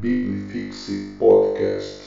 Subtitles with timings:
[0.00, 2.04] Biblifixe Podcast.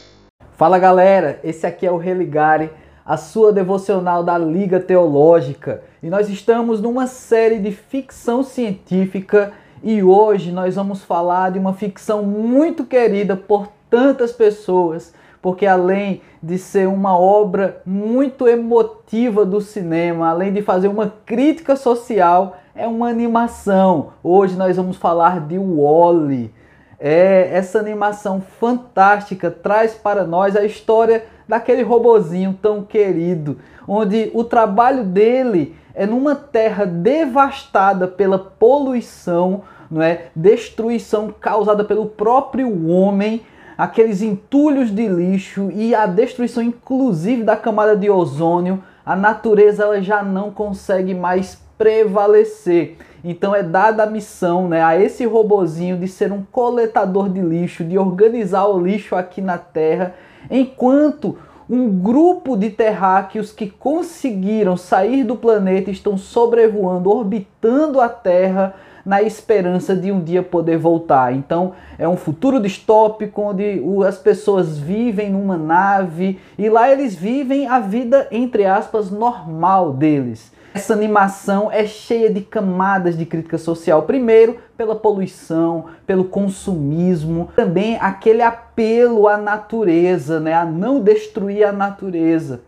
[0.53, 2.69] Fala galera, esse aqui é o Religare,
[3.05, 5.83] a sua devocional da Liga Teológica.
[6.01, 9.51] E nós estamos numa série de ficção científica
[9.83, 16.21] e hoje nós vamos falar de uma ficção muito querida por tantas pessoas, porque além
[16.41, 22.87] de ser uma obra muito emotiva do cinema, além de fazer uma crítica social, é
[22.87, 24.13] uma animação.
[24.23, 26.60] Hoje nós vamos falar de Wall-E.
[27.03, 34.43] É, essa animação fantástica traz para nós a história daquele robozinho tão querido, onde o
[34.43, 40.27] trabalho dele é numa terra devastada pela poluição, não é?
[40.35, 43.41] Destruição causada pelo próprio homem,
[43.75, 49.99] aqueles entulhos de lixo e a destruição inclusive da camada de ozônio, a natureza ela
[50.03, 52.97] já não consegue mais prevalecer.
[53.23, 57.83] Então é dada a missão né, a esse robozinho de ser um coletador de lixo,
[57.83, 60.15] de organizar o lixo aqui na Terra,
[60.49, 61.37] enquanto
[61.69, 69.21] um grupo de terráqueos que conseguiram sair do planeta estão sobrevoando, orbitando a Terra na
[69.21, 71.33] esperança de um dia poder voltar.
[71.33, 77.67] Então é um futuro distópico onde as pessoas vivem numa nave e lá eles vivem
[77.67, 80.51] a vida entre aspas normal deles.
[80.73, 84.03] Essa animação é cheia de camadas de crítica social.
[84.03, 91.73] Primeiro, pela poluição, pelo consumismo, também aquele apelo à natureza, né, a não destruir a
[91.73, 92.61] natureza.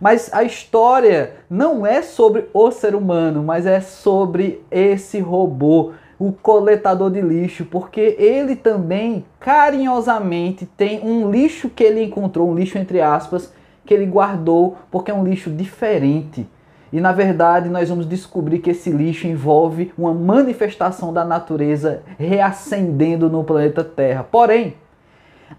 [0.00, 6.32] Mas a história não é sobre o ser humano, mas é sobre esse robô, o
[6.32, 12.78] coletador de lixo, porque ele também carinhosamente tem um lixo que ele encontrou, um lixo
[12.78, 13.52] entre aspas,
[13.84, 16.46] que ele guardou, porque é um lixo diferente.
[16.92, 23.28] E na verdade, nós vamos descobrir que esse lixo envolve uma manifestação da natureza reacendendo
[23.28, 24.24] no planeta Terra.
[24.24, 24.74] Porém,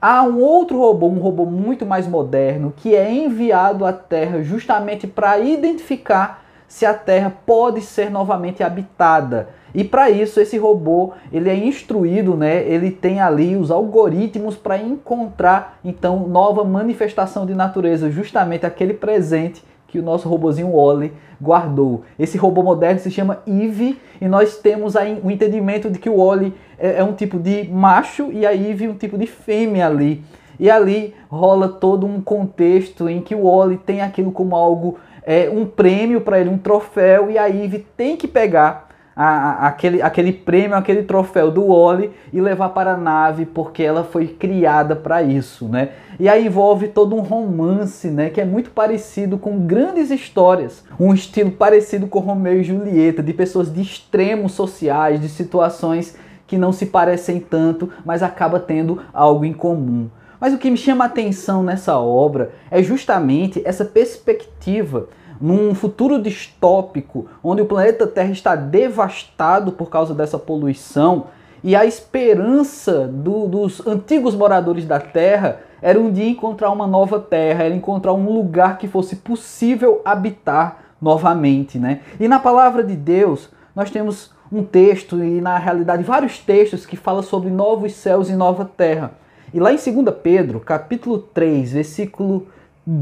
[0.01, 5.05] há um outro robô, um robô muito mais moderno, que é enviado à Terra justamente
[5.05, 9.49] para identificar se a Terra pode ser novamente habitada.
[9.73, 12.63] E para isso esse robô, ele é instruído, né?
[12.63, 19.63] Ele tem ali os algoritmos para encontrar então nova manifestação de natureza, justamente aquele presente
[19.87, 22.03] que o nosso robozinho Wally guardou.
[22.19, 26.17] Esse robô moderno se chama Eve e nós temos aí o entendimento de que o
[26.17, 30.23] Wally é, é um tipo de macho e a Eve um tipo de fêmea ali.
[30.59, 35.49] E ali rola todo um contexto em que o Wally tem aquilo como algo, é,
[35.49, 38.86] um prêmio para ele, um troféu, e a Eve tem que pegar
[39.17, 43.81] a, a, aquele, aquele prêmio, aquele troféu do Wally e levar para a nave porque
[43.81, 45.89] ela foi criada para isso, né?
[46.19, 51.13] E aí envolve todo um romance, né, que é muito parecido com grandes histórias, um
[51.13, 56.71] estilo parecido com Romeu e Julieta, de pessoas de extremos sociais, de situações que não
[56.71, 60.09] se parecem tanto, mas acaba tendo algo em comum.
[60.39, 65.07] Mas o que me chama a atenção nessa obra é justamente essa perspectiva
[65.39, 71.25] num futuro distópico, onde o planeta Terra está devastado por causa dessa poluição,
[71.63, 77.19] e a esperança do, dos antigos moradores da Terra era um dia encontrar uma nova
[77.19, 82.01] Terra, era encontrar um lugar que fosse possível habitar novamente, né?
[82.19, 86.95] E na palavra de Deus, nós temos um texto e na realidade vários textos que
[86.95, 89.11] falam sobre novos céus e nova terra.
[89.53, 92.47] E lá em 2 Pedro, capítulo 3, versículo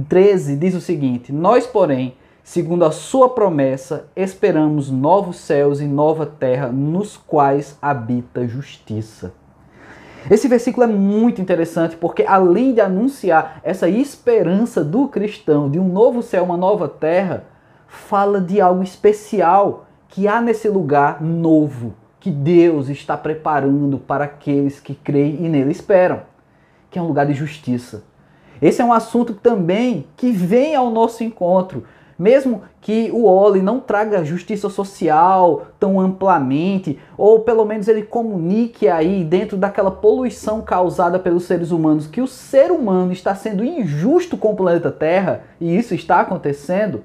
[0.09, 6.27] 13, diz o seguinte: Nós, porém, segundo a sua promessa, esperamos novos céus e nova
[6.27, 9.33] terra nos quais habita justiça.
[10.29, 15.87] Esse versículo é muito interessante porque, além de anunciar essa esperança do cristão de um
[15.87, 17.45] novo céu, uma nova terra,
[17.87, 24.79] fala de algo especial que há nesse lugar novo que Deus está preparando para aqueles
[24.79, 26.21] que creem e nele esperam,
[26.91, 28.03] que é um lugar de justiça.
[28.61, 31.83] Esse é um assunto também que vem ao nosso encontro
[32.17, 38.87] mesmo que o Oli não traga justiça social tão amplamente, ou pelo menos ele comunique
[38.87, 44.37] aí dentro daquela poluição causada pelos seres humanos, que o ser humano está sendo injusto
[44.37, 47.03] com o planeta Terra, e isso está acontecendo,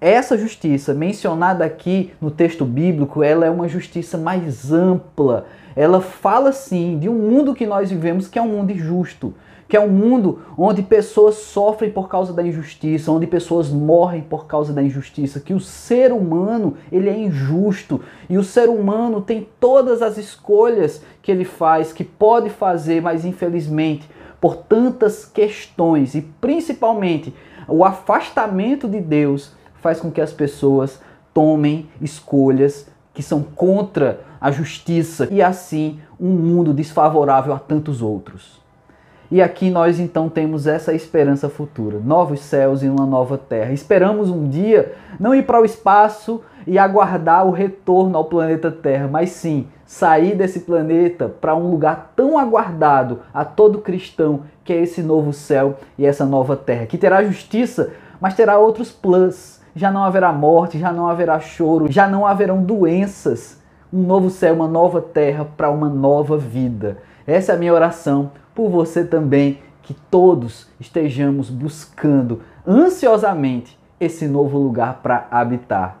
[0.00, 5.46] essa justiça mencionada aqui no texto bíblico, ela é uma justiça mais ampla.
[5.74, 9.32] Ela fala sim de um mundo que nós vivemos que é um mundo injusto
[9.68, 14.46] que é um mundo onde pessoas sofrem por causa da injustiça, onde pessoas morrem por
[14.46, 19.48] causa da injustiça, que o ser humano, ele é injusto e o ser humano tem
[19.58, 24.08] todas as escolhas que ele faz, que pode fazer, mas infelizmente,
[24.40, 27.34] por tantas questões e principalmente
[27.66, 31.00] o afastamento de Deus faz com que as pessoas
[31.32, 38.63] tomem escolhas que são contra a justiça e assim um mundo desfavorável a tantos outros.
[39.30, 43.72] E aqui nós então temos essa esperança futura, novos céus e uma nova terra.
[43.72, 49.08] Esperamos um dia não ir para o espaço e aguardar o retorno ao planeta Terra,
[49.10, 54.82] mas sim sair desse planeta para um lugar tão aguardado a todo cristão, que é
[54.82, 59.60] esse novo céu e essa nova terra, que terá justiça, mas terá outros plus.
[59.76, 63.60] Já não haverá morte, já não haverá choro, já não haverão doenças.
[63.92, 66.98] Um novo céu, uma nova terra para uma nova vida.
[67.26, 74.58] Essa é a minha oração por você também, que todos estejamos buscando ansiosamente esse novo
[74.58, 75.98] lugar para habitar.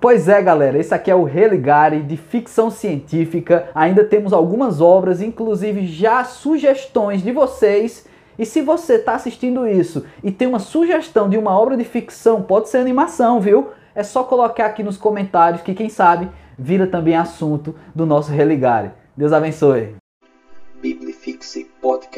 [0.00, 3.68] Pois é, galera, esse aqui é o Religare de ficção científica.
[3.74, 8.06] Ainda temos algumas obras, inclusive já sugestões de vocês.
[8.38, 12.42] E se você está assistindo isso e tem uma sugestão de uma obra de ficção,
[12.42, 13.70] pode ser animação, viu?
[13.92, 18.92] É só colocar aqui nos comentários que quem sabe vira também assunto do nosso Religare.
[19.16, 19.96] Deus abençoe.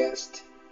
[0.01, 0.40] Biblifixe Podcast.